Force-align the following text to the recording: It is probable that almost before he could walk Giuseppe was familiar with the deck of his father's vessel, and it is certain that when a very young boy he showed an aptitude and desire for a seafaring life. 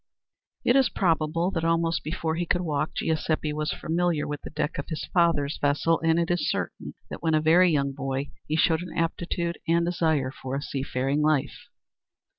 It 0.65 0.75
is 0.75 0.89
probable 0.89 1.51
that 1.51 1.63
almost 1.63 2.03
before 2.03 2.33
he 2.33 2.47
could 2.47 2.61
walk 2.61 2.95
Giuseppe 2.95 3.53
was 3.53 3.71
familiar 3.71 4.27
with 4.27 4.41
the 4.41 4.49
deck 4.49 4.79
of 4.79 4.87
his 4.87 5.05
father's 5.13 5.59
vessel, 5.59 5.99
and 6.03 6.19
it 6.19 6.31
is 6.31 6.49
certain 6.49 6.95
that 7.11 7.21
when 7.21 7.35
a 7.35 7.39
very 7.39 7.69
young 7.69 7.91
boy 7.91 8.31
he 8.47 8.55
showed 8.55 8.81
an 8.81 8.97
aptitude 8.97 9.59
and 9.67 9.85
desire 9.85 10.31
for 10.31 10.55
a 10.55 10.61
seafaring 10.63 11.21
life. 11.21 11.67